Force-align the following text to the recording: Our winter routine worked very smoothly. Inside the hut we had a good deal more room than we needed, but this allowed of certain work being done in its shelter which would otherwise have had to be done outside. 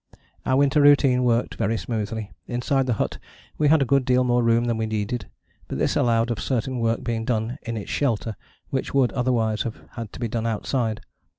Our 0.47 0.57
winter 0.57 0.81
routine 0.81 1.23
worked 1.23 1.53
very 1.53 1.77
smoothly. 1.77 2.31
Inside 2.47 2.87
the 2.87 2.93
hut 2.97 3.19
we 3.59 3.67
had 3.67 3.83
a 3.83 3.85
good 3.85 4.03
deal 4.03 4.23
more 4.23 4.41
room 4.41 4.65
than 4.65 4.77
we 4.77 4.87
needed, 4.87 5.29
but 5.67 5.77
this 5.77 5.95
allowed 5.95 6.31
of 6.31 6.39
certain 6.41 6.79
work 6.79 7.03
being 7.03 7.23
done 7.23 7.59
in 7.61 7.77
its 7.77 7.91
shelter 7.91 8.35
which 8.71 8.95
would 8.95 9.11
otherwise 9.11 9.61
have 9.61 9.83
had 9.91 10.11
to 10.13 10.19
be 10.19 10.27
done 10.27 10.47
outside. 10.47 11.01